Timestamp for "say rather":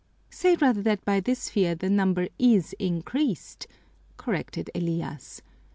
0.31-0.81